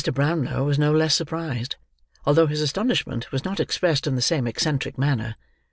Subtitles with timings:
[0.11, 1.75] Browlow was no less surprised,
[2.25, 5.35] although his astonishment was not expressed in the same eccentric manner.